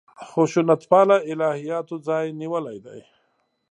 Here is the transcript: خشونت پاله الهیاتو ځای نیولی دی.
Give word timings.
خشونت 0.31 0.81
پاله 0.91 1.17
الهیاتو 1.31 1.95
ځای 2.07 2.25
نیولی 2.39 2.77
دی. 2.85 2.99